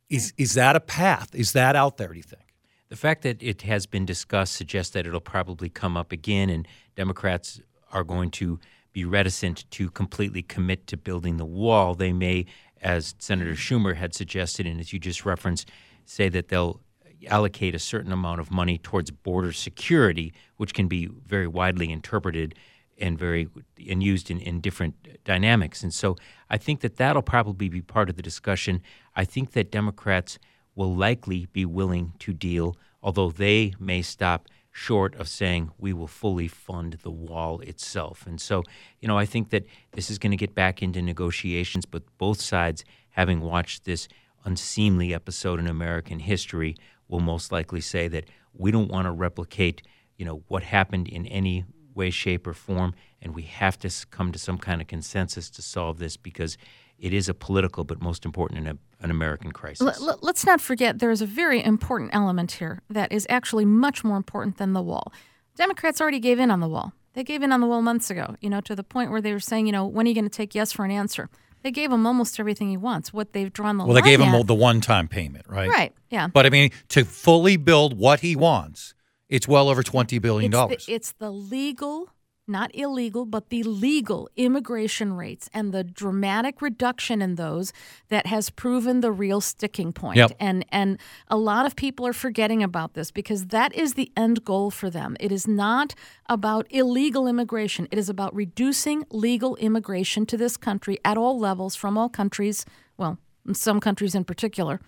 Is 0.09 0.33
is 0.37 0.55
that 0.55 0.75
a 0.75 0.79
path? 0.79 1.35
Is 1.35 1.53
that 1.53 1.75
out 1.75 1.97
there? 1.97 2.09
Do 2.09 2.15
you 2.15 2.23
think? 2.23 2.41
The 2.89 2.95
fact 2.95 3.21
that 3.21 3.41
it 3.43 3.61
has 3.61 3.85
been 3.85 4.05
discussed 4.05 4.53
suggests 4.53 4.93
that 4.93 5.05
it'll 5.05 5.19
probably 5.19 5.69
come 5.69 5.95
up 5.95 6.11
again, 6.11 6.49
and 6.49 6.67
Democrats 6.95 7.61
are 7.91 8.03
going 8.03 8.31
to 8.31 8.59
be 8.91 9.05
reticent 9.05 9.69
to 9.71 9.91
completely 9.91 10.41
commit 10.41 10.87
to 10.87 10.97
building 10.97 11.37
the 11.37 11.45
wall. 11.45 11.93
They 11.93 12.11
may, 12.11 12.47
as 12.81 13.13
Senator 13.19 13.53
Schumer 13.53 13.95
had 13.95 14.15
suggested, 14.15 14.65
and 14.65 14.79
as 14.79 14.91
you 14.91 14.97
just 14.97 15.25
referenced, 15.25 15.69
say 16.05 16.29
that 16.29 16.47
they'll 16.47 16.81
allocate 17.27 17.75
a 17.75 17.79
certain 17.79 18.11
amount 18.11 18.39
of 18.39 18.49
money 18.49 18.79
towards 18.79 19.11
border 19.11 19.51
security, 19.51 20.33
which 20.57 20.73
can 20.73 20.87
be 20.87 21.07
very 21.27 21.47
widely 21.47 21.91
interpreted 21.91 22.55
and 22.99 23.17
very 23.17 23.47
and 23.89 24.03
used 24.03 24.29
in, 24.29 24.39
in 24.39 24.61
different 24.61 25.23
dynamics. 25.23 25.83
And 25.83 25.93
so 25.93 26.15
I 26.49 26.57
think 26.57 26.81
that 26.81 26.97
that'll 26.97 27.21
probably 27.21 27.69
be 27.69 27.81
part 27.81 28.09
of 28.09 28.15
the 28.15 28.21
discussion. 28.21 28.81
I 29.15 29.25
think 29.25 29.51
that 29.51 29.71
Democrats 29.71 30.39
will 30.75 30.95
likely 30.95 31.47
be 31.51 31.65
willing 31.65 32.13
to 32.19 32.33
deal, 32.33 32.77
although 33.01 33.29
they 33.29 33.73
may 33.79 34.01
stop 34.01 34.47
short 34.71 35.15
of 35.15 35.27
saying 35.27 35.71
we 35.77 35.91
will 35.93 36.07
fully 36.07 36.47
fund 36.47 36.93
the 37.01 37.11
wall 37.11 37.59
itself. 37.61 38.25
And 38.25 38.39
so, 38.39 38.63
you 38.99 39.07
know, 39.07 39.17
I 39.17 39.25
think 39.25 39.49
that 39.49 39.65
this 39.91 40.09
is 40.09 40.19
going 40.19 40.31
to 40.31 40.37
get 40.37 40.55
back 40.55 40.81
into 40.81 41.01
negotiations, 41.01 41.85
but 41.85 42.03
both 42.17 42.39
sides, 42.39 42.85
having 43.11 43.41
watched 43.41 43.85
this 43.85 44.07
unseemly 44.45 45.13
episode 45.13 45.59
in 45.59 45.67
American 45.67 46.19
history, 46.19 46.75
will 47.07 47.19
most 47.19 47.51
likely 47.51 47.81
say 47.81 48.07
that 48.07 48.25
we 48.53 48.71
don't 48.71 48.89
want 48.89 49.05
to 49.05 49.11
replicate, 49.11 49.81
you 50.17 50.25
know, 50.25 50.43
what 50.47 50.63
happened 50.63 51.07
in 51.07 51.25
any 51.27 51.65
way, 51.99 52.09
shape, 52.09 52.47
or 52.47 52.53
form, 52.53 52.95
and 53.21 53.35
we 53.35 53.43
have 53.43 53.77
to 53.83 53.89
come 54.09 54.31
to 54.31 54.39
some 54.39 54.57
kind 54.57 54.81
of 54.81 54.87
consensus 54.87 55.49
to 55.51 55.61
solve 55.61 55.99
this 55.99 56.17
because 56.17 56.57
it 56.97 57.13
is 57.13 57.29
a 57.29 57.33
political, 57.33 57.83
but 57.83 58.01
most 58.01 58.25
important, 58.25 58.67
an, 58.67 58.79
an 58.99 59.11
American 59.11 59.51
crisis. 59.51 60.01
L- 60.01 60.09
l- 60.09 60.19
let's 60.21 60.45
not 60.45 60.59
forget 60.59 60.99
there 60.99 61.11
is 61.11 61.21
a 61.21 61.25
very 61.25 61.63
important 61.63 62.09
element 62.13 62.51
here 62.53 62.81
that 62.89 63.11
is 63.11 63.27
actually 63.29 63.65
much 63.65 64.03
more 64.03 64.17
important 64.17 64.57
than 64.57 64.73
the 64.73 64.81
wall. 64.81 65.13
Democrats 65.55 66.01
already 66.01 66.19
gave 66.19 66.39
in 66.39 66.49
on 66.51 66.59
the 66.59 66.67
wall. 66.67 66.93
They 67.13 67.23
gave 67.23 67.41
in 67.43 67.51
on 67.51 67.59
the 67.59 67.67
wall 67.67 67.81
months 67.81 68.09
ago, 68.09 68.35
you 68.41 68.49
know, 68.49 68.61
to 68.61 68.75
the 68.75 68.83
point 68.83 69.11
where 69.11 69.21
they 69.21 69.33
were 69.33 69.39
saying, 69.39 69.65
you 69.65 69.71
know, 69.71 69.85
when 69.85 70.05
are 70.05 70.09
you 70.09 70.15
going 70.15 70.31
to 70.33 70.37
take 70.41 70.55
yes 70.55 70.71
for 70.71 70.85
an 70.85 70.91
answer? 70.91 71.29
They 71.63 71.71
gave 71.71 71.91
him 71.91 72.05
almost 72.05 72.39
everything 72.39 72.69
he 72.69 72.77
wants. 72.77 73.11
What 73.11 73.33
they've 73.33 73.51
drawn 73.51 73.77
the 73.77 73.83
Well, 73.85 73.93
they 73.93 74.01
line 74.01 74.11
gave 74.11 74.21
him 74.21 74.45
the 74.45 74.55
one-time 74.55 75.07
payment, 75.09 75.45
right? 75.49 75.69
right, 75.69 75.93
yeah. 76.09 76.27
But 76.27 76.45
I 76.45 76.49
mean, 76.49 76.71
to 76.89 77.03
fully 77.03 77.57
build 77.57 77.97
what 77.97 78.21
he 78.21 78.35
wants, 78.35 78.93
it's 79.29 79.47
well 79.47 79.69
over 79.69 79.83
twenty 79.83 80.19
billion 80.19 80.51
It's 80.51 80.57
dollars. 80.57 80.85
the, 80.85 80.93
it's 80.93 81.11
the 81.13 81.31
legal, 81.31 82.09
not 82.47 82.71
illegal, 82.73 83.25
but 83.25 83.49
the 83.49 83.61
legal 83.63 84.27
immigration 84.35 85.13
rates 85.13 85.49
and 85.53 85.71
the 85.71 85.83
dramatic 85.83 86.61
reduction 86.63 87.21
in 87.21 87.35
those 87.35 87.71
that 88.09 88.25
has 88.25 88.49
proven 88.49 89.01
the 89.01 89.11
real 89.11 89.39
sticking 89.39 89.93
point. 89.93 90.17
Yep. 90.17 90.31
And 90.39 90.65
and 90.71 90.97
a 91.27 91.37
lot 91.37 91.67
of 91.67 91.75
people 91.75 92.07
are 92.07 92.13
forgetting 92.13 92.63
about 92.63 92.95
this 92.95 93.11
because 93.11 93.47
that 93.47 93.73
is 93.75 93.93
the 93.93 94.11
end 94.17 94.43
goal 94.43 94.71
for 94.71 94.89
them. 94.89 95.15
It 95.19 95.31
is 95.31 95.47
not 95.47 95.93
about 96.27 96.65
illegal 96.71 97.27
immigration. 97.27 97.87
It 97.91 97.99
is 97.99 98.09
about 98.09 98.33
reducing 98.35 99.05
legal 99.11 99.55
immigration 99.57 100.25
to 100.25 100.37
this 100.37 100.57
country 100.57 100.97
at 101.05 101.17
all 101.17 101.37
levels 101.39 101.75
from 101.75 101.97
all 101.97 102.09
countries, 102.09 102.65
well, 102.97 103.19
some 103.53 103.79
countries 103.79 104.15
in 104.15 104.23
particular 104.23 104.79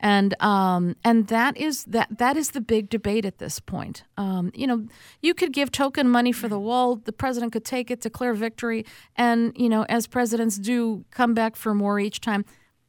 and 0.00 0.40
um, 0.40 0.96
and 1.04 1.26
that 1.28 1.56
is 1.56 1.84
that 1.84 2.18
that 2.18 2.36
is 2.36 2.52
the 2.52 2.60
big 2.60 2.88
debate 2.88 3.24
at 3.24 3.38
this 3.38 3.58
point. 3.58 4.04
Um, 4.16 4.52
you 4.54 4.66
know, 4.66 4.86
you 5.20 5.34
could 5.34 5.52
give 5.52 5.72
token 5.72 6.08
money 6.08 6.32
for 6.32 6.48
the 6.48 6.58
wall. 6.58 6.96
The 6.96 7.12
president 7.12 7.52
could 7.52 7.64
take 7.64 7.90
it, 7.90 8.00
declare 8.00 8.34
victory, 8.34 8.86
and 9.16 9.52
you 9.56 9.68
know, 9.68 9.84
as 9.88 10.06
presidents 10.06 10.56
do, 10.58 11.04
come 11.10 11.34
back 11.34 11.56
for 11.56 11.74
more 11.74 11.98
each 11.98 12.20
time. 12.20 12.44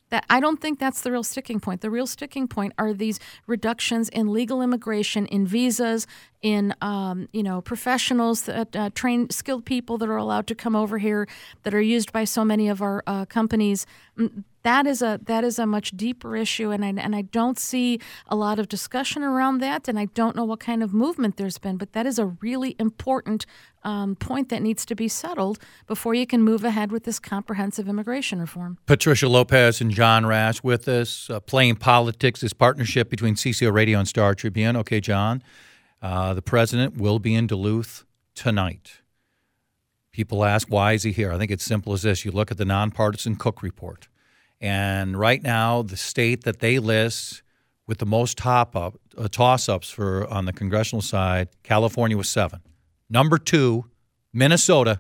That 0.09 0.25
I 0.27 0.39
don't 0.39 0.59
think 0.59 0.79
that's 0.79 1.01
the 1.01 1.11
real 1.11 1.23
sticking 1.23 1.59
point. 1.59 1.81
The 1.81 1.91
real 1.91 2.07
sticking 2.07 2.47
point 2.47 2.73
are 2.79 2.93
these 2.93 3.19
reductions 3.45 4.09
in 4.09 4.33
legal 4.33 4.63
immigration, 4.63 5.27
in 5.27 5.45
visas, 5.45 6.07
in 6.41 6.73
um, 6.81 7.29
you 7.31 7.43
know 7.43 7.61
professionals 7.61 8.43
that 8.43 8.75
uh, 8.75 8.89
trained 8.93 9.33
skilled 9.33 9.65
people 9.65 9.97
that 9.99 10.09
are 10.09 10.17
allowed 10.17 10.47
to 10.47 10.55
come 10.55 10.75
over 10.75 10.97
here 10.97 11.27
that 11.63 11.73
are 11.73 11.81
used 11.81 12.11
by 12.11 12.23
so 12.23 12.43
many 12.43 12.69
of 12.69 12.81
our 12.81 13.03
uh, 13.07 13.25
companies. 13.25 13.85
That 14.63 14.85
is 14.85 15.01
a 15.01 15.19
that 15.23 15.43
is 15.43 15.57
a 15.57 15.65
much 15.65 15.91
deeper 15.91 16.35
issue, 16.35 16.71
and 16.71 16.83
I 16.83 16.89
and 16.89 17.15
I 17.15 17.21
don't 17.21 17.57
see 17.57 17.99
a 18.27 18.35
lot 18.35 18.59
of 18.59 18.67
discussion 18.67 19.23
around 19.23 19.59
that, 19.59 19.87
and 19.87 19.97
I 19.97 20.05
don't 20.05 20.35
know 20.35 20.43
what 20.43 20.59
kind 20.59 20.83
of 20.83 20.93
movement 20.93 21.37
there's 21.37 21.57
been. 21.57 21.77
But 21.77 21.93
that 21.93 22.05
is 22.05 22.19
a 22.19 22.25
really 22.25 22.75
important 22.77 23.45
um, 23.83 24.15
point 24.17 24.49
that 24.49 24.61
needs 24.61 24.85
to 24.85 24.95
be 24.95 25.07
settled 25.07 25.59
before 25.87 26.13
you 26.13 26.27
can 26.27 26.41
move 26.41 26.65
ahead 26.65 26.91
with 26.91 27.05
this 27.05 27.19
comprehensive 27.19 27.87
immigration 27.87 28.39
reform. 28.39 28.77
Patricia 28.85 29.29
Lopez 29.29 29.79
and 29.79 29.91
John 29.91 30.25
Rash 30.25 30.61
with 30.61 30.87
us, 30.89 31.29
uh, 31.29 31.39
playing 31.39 31.77
politics. 31.77 32.41
This 32.41 32.53
partnership 32.53 33.09
between 33.09 33.35
CCO 33.35 33.71
Radio 33.71 33.97
and 33.97 34.07
Star 34.07 34.35
Tribune. 34.35 34.75
Okay, 34.75 34.99
John, 34.99 35.41
uh, 36.01 36.33
the 36.33 36.41
president 36.41 36.97
will 36.97 37.19
be 37.19 37.33
in 37.33 37.47
Duluth 37.47 38.03
tonight. 38.35 38.99
People 40.11 40.43
ask, 40.43 40.67
why 40.69 40.93
is 40.93 41.03
he 41.03 41.13
here? 41.13 41.31
I 41.31 41.37
think 41.37 41.49
it's 41.49 41.63
simple 41.63 41.93
as 41.93 42.01
this. 42.01 42.25
You 42.25 42.31
look 42.31 42.51
at 42.51 42.57
the 42.57 42.65
nonpartisan 42.65 43.37
Cook 43.37 43.63
report. 43.63 44.08
And 44.61 45.17
right 45.17 45.41
now, 45.41 45.81
the 45.81 45.97
state 45.97 46.43
that 46.43 46.59
they 46.59 46.79
list 46.79 47.41
with 47.87 47.99
the 47.99 48.05
most 48.05 48.37
top 48.37 48.75
up 48.75 48.95
uh, 49.17 49.27
toss 49.29 49.69
ups 49.69 49.89
for 49.89 50.27
on 50.27 50.45
the 50.45 50.53
congressional 50.53 51.01
side, 51.01 51.49
California 51.63 52.17
was 52.17 52.29
seven. 52.29 52.59
Number 53.09 53.37
two, 53.37 53.85
Minnesota 54.33 54.99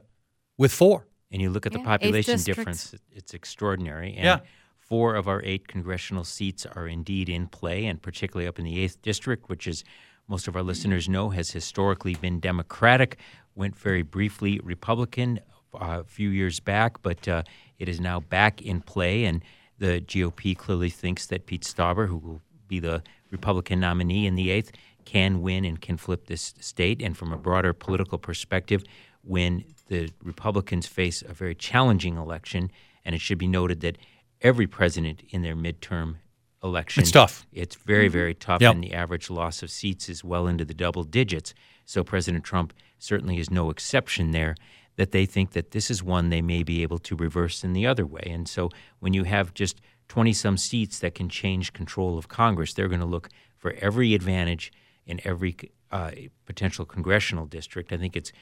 with 0.57 0.71
four. 0.71 1.07
And 1.31 1.41
you 1.41 1.49
look 1.49 1.65
at 1.65 1.73
the 1.73 1.77
Yeah, 1.79 1.83
eighth 1.83 1.87
population 2.01 2.41
difference; 2.41 2.95
it's 3.11 3.33
extraordinary. 3.33 4.13
And 4.15 4.23
Yeah. 4.25 4.39
four 4.79 5.13
of 5.15 5.27
our 5.27 5.41
eight 5.43 5.67
congressional 5.67 6.23
seats 6.23 6.65
are 6.65 6.87
indeed 6.87 7.29
in 7.29 7.47
play, 7.47 7.85
and 7.85 8.01
particularly 8.01 8.47
up 8.47 8.57
in 8.57 8.65
the 8.65 8.79
eighth 8.81 9.01
district, 9.03 9.47
which 9.49 9.67
is 9.67 9.83
most 10.27 10.47
of 10.47 10.55
our 10.55 10.63
listeners 10.63 11.07
know 11.07 11.29
has 11.29 11.51
historically 11.51 12.15
been 12.15 12.39
Democratic. 12.39 13.17
Went 13.55 13.75
very 13.75 14.01
briefly 14.03 14.59
Republican 14.63 15.39
uh, 15.75 15.99
a 15.99 16.03
few 16.03 16.29
years 16.29 16.59
back, 16.59 17.01
but 17.03 17.27
uh, 17.27 17.43
it 17.79 17.89
is 17.89 17.99
now 17.99 18.19
back 18.19 18.61
in 18.61 18.81
play, 18.81 19.25
and 19.25 19.43
the 19.77 20.01
GOP 20.01 20.55
clearly 20.57 20.89
thinks 20.89 21.25
that 21.27 21.45
Pete 21.45 21.63
Stauber, 21.63 22.07
who 22.07 22.17
will 22.17 22.41
be 22.67 22.79
the 22.79 23.01
Republican 23.31 23.79
nominee 23.79 24.27
in 24.27 24.35
the 24.35 24.51
eighth, 24.51 24.71
can 25.05 25.41
win 25.41 25.65
and 25.65 25.81
can 25.81 25.97
flip 25.97 26.27
this 26.27 26.53
state. 26.59 27.01
And 27.01 27.17
from 27.17 27.33
a 27.33 27.37
broader 27.37 27.73
political 27.73 28.17
perspective, 28.17 28.83
when 29.23 29.63
the 29.87 30.11
Republicans 30.23 30.85
face 30.85 31.21
a 31.21 31.33
very 31.33 31.55
challenging 31.55 32.17
election, 32.17 32.71
and 33.05 33.15
it 33.15 33.21
should 33.21 33.37
be 33.37 33.47
noted 33.47 33.81
that 33.81 33.97
every 34.41 34.67
president 34.67 35.23
in 35.29 35.41
their 35.41 35.55
midterm 35.55 36.15
election, 36.63 37.01
It's 37.01 37.11
tough. 37.11 37.47
It's 37.53 37.75
very, 37.75 38.07
mm-hmm. 38.07 38.13
very 38.13 38.33
tough, 38.33 38.61
Yep. 38.61 38.75
and 38.75 38.83
the 38.83 38.93
average 38.93 39.29
loss 39.29 39.63
of 39.63 39.71
seats 39.71 40.09
is 40.09 40.23
well 40.23 40.47
into 40.47 40.65
the 40.65 40.73
double 40.73 41.03
digits. 41.03 41.53
So 41.85 42.03
President 42.03 42.43
Trump 42.43 42.73
certainly 42.99 43.39
is 43.39 43.49
no 43.49 43.69
exception 43.69 44.31
there. 44.31 44.55
That 44.99 45.11
they 45.11 45.25
think 45.25 45.51
that 45.51 45.71
this 45.71 45.89
is 45.89 46.03
one 46.03 46.29
they 46.29 46.41
may 46.41 46.61
be 46.61 46.83
able 46.83 46.99
to 46.99 47.15
reverse 47.15 47.63
in 47.63 47.73
the 47.73 47.87
other 47.87 48.05
way. 48.05 48.23
And 48.25 48.47
so 48.47 48.69
when 48.99 49.13
you 49.13 49.23
have 49.23 49.53
just 49.53 49.79
20 50.09 50.33
some 50.33 50.57
seats 50.57 50.99
that 50.99 51.15
can 51.15 51.29
change 51.29 51.71
control 51.71 52.17
of 52.17 52.27
Congress, 52.27 52.73
they're 52.73 52.89
going 52.89 52.99
to 52.99 53.05
look 53.05 53.29
for 53.57 53.75
every 53.79 54.13
advantage 54.13 54.73
in 55.05 55.21
every 55.23 55.55
uh, 55.91 56.11
potential 56.45 56.85
congressional 56.85 57.45
district. 57.45 57.93
I 57.93 57.97
think 57.97 58.17
it's 58.17 58.33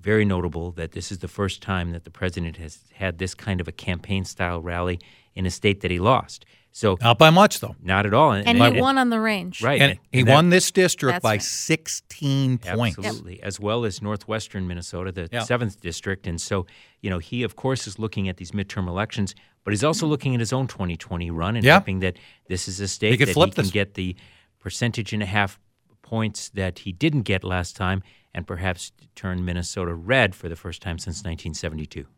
very 0.00 0.24
notable 0.24 0.72
that 0.72 0.92
this 0.92 1.10
is 1.12 1.18
the 1.18 1.28
first 1.28 1.62
time 1.62 1.92
that 1.92 2.04
the 2.04 2.10
president 2.10 2.56
has 2.56 2.80
had 2.94 3.18
this 3.18 3.34
kind 3.34 3.60
of 3.60 3.68
a 3.68 3.72
campaign 3.72 4.24
style 4.24 4.60
rally 4.60 4.98
in 5.34 5.46
a 5.46 5.50
state 5.50 5.80
that 5.80 5.90
he 5.90 5.98
lost. 5.98 6.44
So 6.76 6.98
Not 7.00 7.18
by 7.18 7.30
much, 7.30 7.60
though. 7.60 7.76
not 7.80 8.04
at 8.04 8.12
all. 8.12 8.32
And 8.32 8.60
he 8.74 8.80
won 8.80 8.98
on 8.98 9.08
the 9.08 9.20
range. 9.20 9.62
Right. 9.62 9.80
And 9.80 9.98
he 10.10 10.24
that- 10.24 10.34
won 10.34 10.48
this 10.50 10.72
district 10.72 11.22
by 11.22 11.34
right. 11.34 11.42
16 11.42 12.58
points. 12.58 12.98
Absolutely, 12.98 13.40
as 13.44 13.60
well 13.60 13.84
as 13.84 14.02
northwestern 14.02 14.66
Minnesota, 14.66 15.12
the 15.12 15.28
Yeah. 15.32 15.44
seventh 15.44 15.80
district, 15.80 16.26
and 16.26 16.40
so 16.40 16.66
you 17.00 17.10
know 17.10 17.20
he 17.20 17.44
of 17.44 17.54
course 17.54 17.86
is 17.86 18.00
looking 18.00 18.28
at 18.28 18.38
these 18.38 18.50
midterm 18.50 18.88
elections, 18.88 19.36
but 19.62 19.70
he's 19.72 19.84
also 19.84 20.08
looking 20.08 20.34
at 20.34 20.40
his 20.40 20.52
own 20.52 20.66
2020 20.66 21.30
run 21.30 21.54
and 21.54 21.64
Yeah. 21.64 21.78
hoping 21.78 22.00
that 22.00 22.16
this 22.48 22.66
is 22.66 22.80
a 22.80 22.88
state 22.88 23.18
could 23.20 23.28
that 23.28 23.34
flip 23.34 23.50
he 23.50 23.54
can 23.54 23.64
this. 23.66 23.70
get 23.70 23.94
the 23.94 24.16
percentage 24.58 25.12
and 25.12 25.22
a 25.22 25.26
half 25.26 25.60
points 26.02 26.48
that 26.50 26.80
he 26.80 26.90
didn't 26.90 27.22
get 27.22 27.44
last 27.44 27.76
time, 27.76 28.02
and 28.34 28.48
perhaps 28.48 28.90
turn 29.14 29.44
Minnesota 29.44 29.94
red 29.94 30.34
for 30.34 30.48
the 30.48 30.56
first 30.56 30.82
time 30.82 30.98
since 30.98 31.22
1972. 31.22 32.08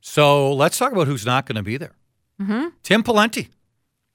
So 0.00 0.52
let's 0.52 0.78
talk 0.78 0.92
about 0.92 1.08
who's 1.08 1.26
not 1.26 1.46
going 1.46 1.56
to 1.56 1.64
be 1.64 1.76
there. 1.76 1.96
Mm-hmm. 2.40 2.68
Tim 2.84 3.02
Pawlenty 3.02 3.48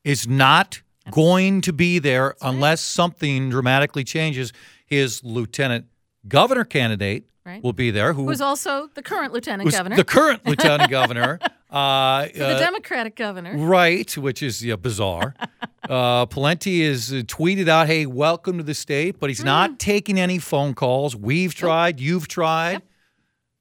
is 0.07 0.27
not 0.27 0.81
going 1.11 1.61
to 1.61 1.73
be 1.73 1.99
there 1.99 2.35
unless 2.41 2.81
something 2.81 3.49
dramatically 3.49 4.03
changes. 4.03 4.53
His 4.85 5.23
lieutenant 5.23 5.85
governor 6.27 6.63
candidate 6.63 7.25
Right. 7.45 7.63
will 7.63 7.71
be 7.71 7.91
there, 7.91 8.11
who 8.11 8.25
Who's 8.25 8.41
also 8.41 8.89
the 8.93 9.01
current 9.01 9.31
lieutenant 9.31 9.63
was 9.63 9.73
governor, 9.73 9.95
the 9.95 10.03
current 10.03 10.45
lieutenant 10.45 10.89
governor. 10.91 11.39
Uh, 11.69 12.27
the 12.35 12.55
uh, 12.55 12.59
Democratic 12.59 13.15
governor. 13.15 13.55
Right, 13.57 14.17
which 14.17 14.43
is 14.43 14.61
yeah, 14.65 14.75
bizarre. 14.75 15.33
uh, 15.89 16.25
Pawlenty 16.25 16.79
is 16.81 17.13
uh, 17.13 17.17
tweeted 17.25 17.69
out, 17.69 17.87
"Hey, 17.87 18.05
welcome 18.05 18.57
to 18.57 18.63
the 18.63 18.73
state," 18.73 19.17
but 19.17 19.29
he's 19.29 19.39
Mm. 19.39 19.45
not 19.45 19.79
taking 19.79 20.19
any 20.19 20.39
phone 20.39 20.73
calls. 20.73 21.15
We've 21.15 21.55
tried, 21.55 22.01
you've 22.01 22.27
tried. 22.27 22.81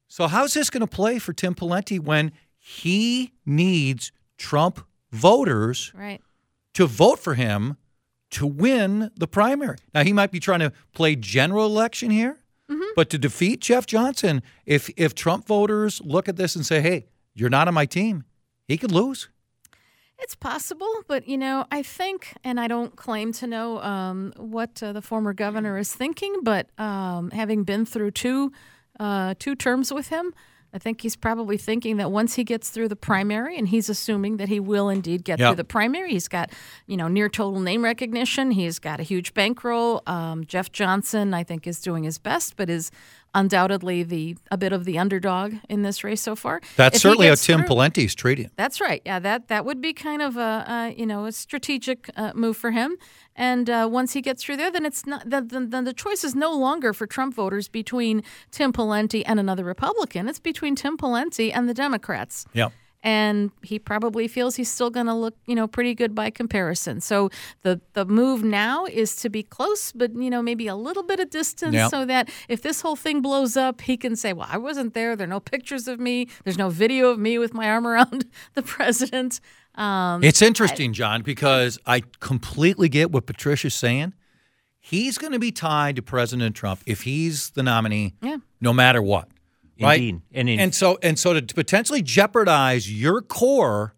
So 0.08 0.26
how's 0.26 0.54
this 0.54 0.68
going 0.68 0.80
to 0.80 0.86
play 0.88 1.20
for 1.20 1.32
Tim 1.32 1.54
Pawlenty 1.54 2.00
when 2.00 2.32
he 2.58 3.34
needs 3.44 4.10
Trump 4.36 4.84
voters 5.12 5.92
Right. 5.94 6.20
To 6.76 6.86
vote 6.86 7.18
for 7.18 7.34
him 7.34 7.76
to 8.30 8.46
win 8.46 9.10
the 9.16 9.26
primary? 9.26 9.76
Now 9.94 10.02
he 10.04 10.12
might 10.12 10.30
be 10.32 10.40
trying 10.40 10.60
to 10.60 10.72
play 10.92 11.16
general 11.16 11.66
election 11.66 12.10
here, 12.10 12.34
Mm-hmm. 12.68 12.94
but 12.96 13.08
to 13.10 13.18
defeat 13.18 13.60
Jeff 13.60 13.86
Johnson, 13.86 14.42
if 14.64 14.90
if 14.96 15.14
Trump 15.14 15.46
voters 15.46 16.00
look 16.04 16.28
at 16.28 16.36
this 16.36 16.56
and 16.56 16.66
say, 16.66 16.80
"Hey, 16.80 17.06
you're 17.32 17.50
not 17.58 17.68
on 17.68 17.74
my 17.74 17.86
team," 17.86 18.24
he 18.66 18.76
could 18.76 18.90
lose. 18.90 19.28
It's 20.18 20.34
possible, 20.34 20.92
but 21.06 21.28
you 21.28 21.38
know, 21.38 21.66
I 21.70 21.82
think, 21.82 22.34
and 22.42 22.58
I 22.58 22.66
don't 22.68 22.96
claim 22.96 23.32
to 23.34 23.46
know 23.46 23.78
um, 23.82 24.32
what 24.36 24.82
uh, 24.82 24.92
the 24.92 25.02
former 25.02 25.32
governor 25.34 25.78
is 25.78 25.94
thinking, 25.94 26.34
but 26.42 26.66
um, 26.78 27.30
having 27.30 27.64
been 27.64 27.86
through 27.86 28.10
two 28.12 28.50
uh, 28.98 29.34
two 29.38 29.54
terms 29.54 29.92
with 29.92 30.08
him, 30.08 30.34
I 30.76 30.78
think 30.78 31.00
he's 31.00 31.16
probably 31.16 31.56
thinking 31.56 31.96
that 31.96 32.12
once 32.12 32.34
he 32.34 32.44
gets 32.44 32.68
through 32.68 32.88
the 32.88 32.96
primary, 32.96 33.56
and 33.56 33.66
he's 33.66 33.88
assuming 33.88 34.36
that 34.36 34.50
he 34.50 34.60
will 34.60 34.90
indeed 34.90 35.24
get 35.24 35.38
Yeah. 35.38 35.48
through 35.48 35.56
the 35.56 35.64
primary. 35.64 36.10
He's 36.12 36.28
got 36.28 36.50
you 36.86 36.98
know 36.98 37.08
near 37.08 37.30
total 37.30 37.60
name 37.60 37.82
recognition. 37.82 38.50
He's 38.50 38.78
got 38.78 39.00
a 39.00 39.02
huge 39.02 39.32
bankroll. 39.32 40.02
Um, 40.06 40.44
Jeff 40.44 40.70
Johnson, 40.70 41.32
I 41.32 41.44
think, 41.44 41.66
is 41.66 41.80
doing 41.80 42.04
his 42.04 42.18
best, 42.18 42.56
but 42.56 42.68
is 42.68 42.90
undoubtedly 43.36 44.02
the 44.02 44.36
a 44.50 44.56
bit 44.56 44.72
of 44.72 44.84
the 44.84 44.98
underdog 44.98 45.54
in 45.68 45.82
this 45.82 46.02
race 46.02 46.20
so 46.22 46.34
far. 46.34 46.60
That's 46.76 46.96
If 46.96 47.02
certainly 47.02 47.28
how 47.28 47.34
Tim 47.36 47.60
through- 47.60 47.68
Pawlenty's 47.76 48.14
treating. 48.14 48.50
that's 48.56 48.80
right. 48.80 49.02
Yeah, 49.06 49.20
that 49.20 49.46
that 49.48 49.64
would 49.64 49.80
be 49.80 49.92
kind 49.92 50.22
of 50.22 50.36
a, 50.36 50.64
a 50.66 50.94
you 50.98 51.06
know 51.06 51.26
a 51.26 51.32
strategic 51.32 52.10
uh, 52.16 52.32
move 52.34 52.56
for 52.56 52.70
him. 52.72 52.96
And 53.38 53.68
uh, 53.68 53.86
once 53.92 54.14
he 54.14 54.22
gets 54.22 54.42
through 54.42 54.56
there, 54.56 54.70
then 54.70 54.86
it's 54.86 55.04
not 55.06 55.28
then, 55.28 55.48
then, 55.48 55.70
then 55.70 55.84
the 55.84 55.92
choice 55.92 56.24
is 56.24 56.34
no 56.34 56.52
longer 56.56 56.92
for 56.94 57.06
Trump 57.06 57.34
voters 57.34 57.68
between 57.68 58.22
Tim 58.50 58.72
Pawlenty 58.72 59.22
and 59.26 59.38
another 59.38 59.64
Republican. 59.64 60.26
It's 60.28 60.40
between 60.40 60.74
Tim 60.74 60.96
Pawlenty 60.96 61.50
and 61.54 61.68
the 61.68 61.74
Democrats. 61.74 62.46
Yeah. 62.54 62.70
And 63.02 63.52
he 63.62 63.78
probably 63.78 64.26
feels 64.26 64.56
he's 64.56 64.70
still 64.70 64.90
going 64.90 65.06
to 65.06 65.14
look, 65.14 65.36
you 65.46 65.54
know, 65.54 65.68
pretty 65.68 65.94
good 65.94 66.12
by 66.14 66.30
comparison. 66.30 67.00
So 67.00 67.30
the 67.62 67.80
the 67.92 68.04
move 68.04 68.42
now 68.42 68.84
is 68.86 69.14
to 69.16 69.28
be 69.28 69.42
close, 69.44 69.92
but 69.92 70.12
you 70.14 70.28
know, 70.28 70.42
maybe 70.42 70.66
a 70.66 70.74
little 70.74 71.04
bit 71.04 71.20
of 71.20 71.30
distance, 71.30 71.74
Yeah. 71.74 71.88
so 71.88 72.04
that 72.06 72.28
if 72.48 72.62
this 72.62 72.80
whole 72.80 72.96
thing 72.96 73.20
blows 73.22 73.56
up, 73.56 73.80
he 73.82 73.96
can 73.96 74.16
say, 74.16 74.32
"Well, 74.32 74.48
I 74.50 74.58
wasn't 74.58 74.94
there. 74.94 75.14
There 75.14 75.26
are 75.26 75.30
no 75.30 75.40
pictures 75.40 75.86
of 75.86 76.00
me. 76.00 76.28
There's 76.42 76.58
no 76.58 76.68
video 76.68 77.10
of 77.10 77.18
me 77.20 77.38
with 77.38 77.54
my 77.54 77.68
arm 77.68 77.86
around 77.86 78.24
the 78.54 78.62
president." 78.62 79.40
Um, 79.76 80.24
It's 80.24 80.40
interesting, 80.42 80.92
John, 80.94 81.22
because 81.22 81.78
I 81.86 82.02
completely 82.18 82.88
get 82.88 83.12
what 83.12 83.26
Patricia's 83.26 83.74
saying. 83.74 84.14
He's 84.80 85.18
going 85.18 85.32
to 85.32 85.38
be 85.38 85.52
tied 85.52 85.96
to 85.96 86.02
President 86.02 86.56
Trump 86.56 86.80
if 86.86 87.02
he's 87.02 87.50
the 87.50 87.62
nominee, 87.62 88.14
Yeah. 88.22 88.38
no 88.60 88.72
matter 88.72 89.02
what. 89.02 89.28
Right? 89.80 90.00
Indeed. 90.00 90.22
And 90.32 90.48
in- 90.48 90.60
and 90.60 90.74
so 90.74 90.98
and 91.02 91.18
so 91.18 91.38
to 91.38 91.54
potentially 91.54 92.02
jeopardize 92.02 92.90
your 92.90 93.20
core, 93.22 93.94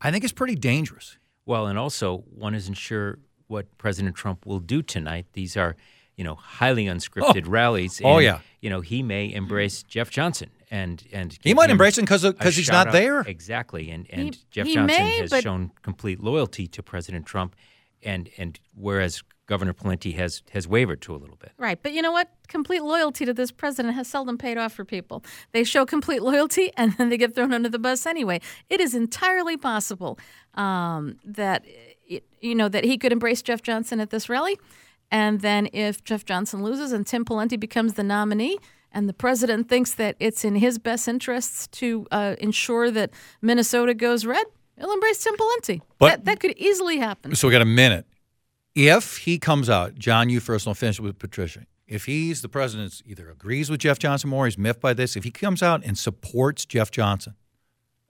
I 0.00 0.10
think 0.10 0.24
is 0.24 0.32
pretty 0.32 0.54
dangerous. 0.56 1.18
Well, 1.46 1.66
and 1.66 1.78
also 1.78 2.18
one 2.34 2.54
isn't 2.54 2.74
sure 2.74 3.18
what 3.48 3.76
President 3.78 4.14
Trump 4.16 4.46
will 4.46 4.60
do 4.60 4.82
tonight. 4.82 5.26
These 5.32 5.56
are, 5.56 5.74
you 6.16 6.22
know, 6.24 6.36
highly 6.36 6.84
unscripted 6.84 7.46
oh. 7.46 7.50
rallies. 7.50 8.00
Oh, 8.04 8.18
yeah. 8.18 8.40
You 8.60 8.70
know, 8.70 8.80
he 8.80 9.02
may 9.02 9.32
embrace 9.32 9.82
Jeff 9.82 10.10
Johnson 10.10 10.50
and 10.70 11.02
and 11.12 11.36
He 11.42 11.54
might 11.54 11.70
embrace 11.70 11.98
him 11.98 12.04
because 12.04 12.24
a 12.24 12.32
'cause 12.32 12.56
he's 12.56 12.70
not 12.70 12.88
out. 12.88 12.92
there. 12.92 13.20
Exactly, 13.22 13.90
and 13.90 14.06
and 14.10 14.38
Jeff 14.50 14.66
he 14.66 14.74
Johnson 14.74 14.86
may, 14.86 15.18
has 15.18 15.30
but- 15.30 15.42
shown 15.42 15.72
complete 15.82 16.20
loyalty 16.20 16.66
to 16.68 16.82
President 16.82 17.26
Trump, 17.26 17.56
and 18.02 18.30
and 18.38 18.58
whereas 18.74 19.22
Governor 19.46 19.72
Pawlenty 19.72 20.14
has 20.14 20.42
has 20.52 20.68
wavered 20.68 21.00
to 21.02 21.14
a 21.14 21.18
little 21.18 21.36
bit. 21.36 21.50
Right. 21.58 21.82
But 21.82 21.92
you 21.92 22.02
know 22.02 22.12
what? 22.12 22.30
Complete 22.46 22.82
loyalty 22.82 23.24
to 23.24 23.34
this 23.34 23.50
president 23.50 23.94
has 23.96 24.06
seldom 24.06 24.38
paid 24.38 24.56
off 24.58 24.72
for 24.72 24.84
people. 24.84 25.24
They 25.50 25.64
show 25.64 25.84
complete 25.84 26.22
loyalty 26.22 26.70
and 26.76 26.92
then 26.96 27.08
they 27.08 27.16
get 27.16 27.34
thrown 27.34 27.52
under 27.52 27.68
the 27.68 27.78
bus 27.78 28.06
anyway. 28.06 28.40
It 28.68 28.80
is 28.80 28.94
entirely 28.94 29.56
possible 29.56 30.18
um, 30.54 31.18
that 31.24 31.64
you 32.40 32.54
know 32.54 32.68
that 32.68 32.84
he 32.84 32.96
could 32.96 33.10
embrace 33.12 33.42
Jeff 33.42 33.60
Johnson 33.60 33.98
at 33.98 34.10
this 34.10 34.28
rally, 34.28 34.56
and 35.10 35.40
then 35.40 35.68
if 35.72 36.04
Jeff 36.04 36.24
Johnson 36.24 36.62
loses 36.62 36.92
and 36.92 37.06
Tim 37.06 37.24
Pawlenty 37.24 37.58
becomes 37.58 37.94
the 37.94 38.04
nominee, 38.04 38.58
and 38.92 39.08
the 39.08 39.12
president 39.12 39.68
thinks 39.68 39.94
that 39.94 40.16
it's 40.20 40.44
in 40.44 40.56
his 40.56 40.78
best 40.78 41.08
interests 41.08 41.66
to 41.68 42.06
uh, 42.10 42.36
ensure 42.38 42.90
that 42.90 43.10
Minnesota 43.40 43.94
goes 43.94 44.26
red, 44.26 44.46
he'll 44.80 44.92
embrace 44.92 45.22
Tim 45.22 45.36
Pawlenty. 45.36 45.82
But, 45.98 46.08
that, 46.08 46.24
that 46.24 46.40
could 46.40 46.56
easily 46.56 46.98
happen. 46.98 47.34
So 47.34 47.46
we 47.48 47.52
got 47.52 47.62
a 47.62 47.66
minute. 47.66 48.06
If 48.74 49.18
he 49.18 49.38
comes 49.38 49.68
out, 49.68 49.96
John, 49.96 50.30
you 50.30 50.40
first, 50.40 50.66
and 50.66 50.70
I'll 50.70 50.74
finish 50.74 50.98
with 51.00 51.18
Patricia. 51.18 51.66
If 51.86 52.04
he's 52.04 52.40
the 52.40 52.48
president, 52.48 53.02
either 53.04 53.28
agrees 53.28 53.68
with 53.68 53.80
Jeff 53.80 53.98
Johnson 53.98 54.30
more, 54.30 54.46
he's 54.46 54.56
miffed 54.56 54.80
by 54.80 54.94
this. 54.94 55.16
If 55.16 55.24
he 55.24 55.30
comes 55.30 55.62
out 55.62 55.84
and 55.84 55.98
supports 55.98 56.64
Jeff 56.64 56.90
Johnson, 56.90 57.34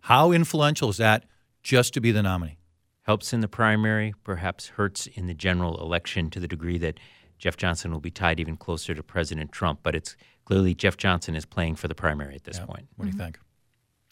how 0.03 0.33
influential 0.33 0.91
is 0.91 0.99
that 0.99 1.25
just 1.63 1.95
to 1.95 2.01
be 2.01 2.13
the 2.13 2.23
nominee? 2.23 2.59
Helps 3.03 3.33
in 3.33 3.41
the 3.41 3.49
primary, 3.49 4.15
perhaps 4.23 4.69
hurts 4.69 5.07
in 5.07 5.27
the 5.27 5.35
general 5.35 5.81
election 5.81 6.29
to 6.31 6.41
the 6.41 6.47
degree 6.47 6.77
that 6.79 7.01
Jeff 7.39 7.57
Johnson 7.57 7.91
will 7.91 8.01
be 8.01 8.11
tied 8.11 8.39
even 8.39 8.57
closer 8.59 8.95
to 8.95 9.03
President 9.03 9.51
Trump. 9.51 9.81
But 9.83 9.95
it's 9.95 10.15
clearly 10.45 10.75
Jeff 10.75 10.99
Johnson 10.99 11.35
is 11.35 11.47
playing 11.47 11.77
for 11.77 11.89
the 11.89 11.95
primary 11.95 12.35
at 12.35 12.45
this 12.45 12.59
yeah. 12.59 12.67
point. 12.67 12.87
What 12.97 13.07
do 13.07 13.11
you 13.13 13.17
think? 13.17 13.39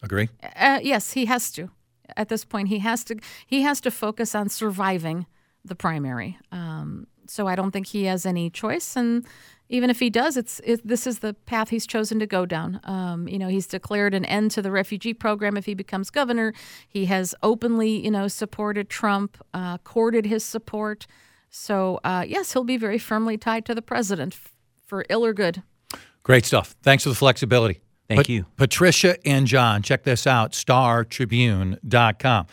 Agree? 0.02 0.30
Uh, 0.56 0.80
yes, 0.82 1.12
he 1.12 1.26
has 1.26 1.50
to. 1.52 1.70
At 2.16 2.28
this 2.28 2.44
point, 2.44 2.68
he 2.68 2.78
has 2.80 3.04
to. 3.04 3.16
He 3.46 3.62
has 3.62 3.80
to 3.82 3.90
focus 3.90 4.34
on 4.34 4.48
surviving 4.48 5.26
the 5.64 5.74
primary. 5.74 6.38
Um, 6.52 7.06
so 7.26 7.46
I 7.46 7.54
don't 7.54 7.70
think 7.70 7.88
he 7.88 8.04
has 8.04 8.24
any 8.24 8.50
choice. 8.50 8.96
And 8.96 9.26
even 9.68 9.90
if 9.90 10.00
he 10.00 10.08
does, 10.10 10.36
it's 10.36 10.60
it, 10.64 10.86
this 10.86 11.06
is 11.06 11.18
the 11.18 11.34
path 11.34 11.68
he's 11.68 11.86
chosen 11.86 12.18
to 12.18 12.26
go 12.26 12.46
down. 12.46 12.80
Um, 12.84 13.28
you 13.28 13.38
know, 13.38 13.48
he's 13.48 13.66
declared 13.66 14.14
an 14.14 14.24
end 14.24 14.50
to 14.52 14.62
the 14.62 14.70
refugee 14.70 15.14
program 15.14 15.56
if 15.56 15.66
he 15.66 15.74
becomes 15.74 16.10
governor. 16.10 16.54
He 16.88 17.04
has 17.06 17.34
openly, 17.42 18.02
you 18.02 18.10
know, 18.10 18.28
supported 18.28 18.88
Trump, 18.88 19.36
uh, 19.52 19.78
courted 19.78 20.24
his 20.26 20.44
support. 20.44 21.06
So 21.50 22.00
uh, 22.04 22.24
yes, 22.26 22.52
he'll 22.52 22.64
be 22.64 22.76
very 22.76 22.98
firmly 22.98 23.36
tied 23.36 23.64
to 23.66 23.74
the 23.74 23.82
president, 23.82 24.34
f- 24.34 24.52
for 24.86 25.04
ill 25.08 25.24
or 25.24 25.34
good. 25.34 25.62
Great 26.22 26.46
stuff. 26.46 26.74
Thanks 26.82 27.04
for 27.04 27.10
the 27.10 27.14
flexibility. 27.14 27.80
Thank 28.08 28.28
you. 28.28 28.46
Patricia 28.56 29.16
and 29.26 29.46
John, 29.46 29.82
check 29.82 30.02
this 30.04 30.26
out, 30.26 30.52
startribune.com. 30.52 32.46